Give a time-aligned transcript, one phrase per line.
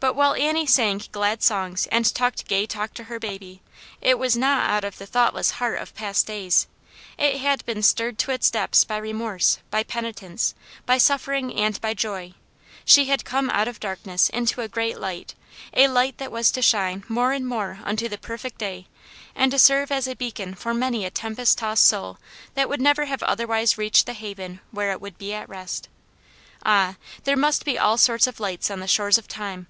[0.00, 3.62] But while Annie sang glad songs and talked gay talk to her baby,
[4.00, 6.66] it was not out of the thoughtless heart of past days.
[7.16, 10.56] It had been stirred to its depths by remorse, by penitence,
[10.86, 12.34] by suffering and by joy.
[12.84, 15.36] She had come out of darkness into a great light;
[15.72, 18.88] a light that was to shine more and more unto the per fect day,
[19.36, 22.18] and to serve as a beacon for many a tem pest tossed soul
[22.54, 25.88] that would never have otherwise reached the haven where it would be at rest.
[26.66, 29.68] Ah, there must be all sorts of lights on the shores of time